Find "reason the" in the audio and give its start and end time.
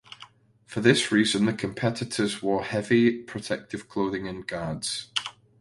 1.11-1.53